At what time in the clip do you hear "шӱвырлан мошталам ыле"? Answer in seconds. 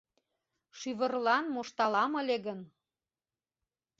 0.77-2.37